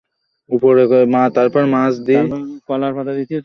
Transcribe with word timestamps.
আরেকটা 1.35 1.59
ফেলে 2.95 3.11
দেখি? 3.17 3.35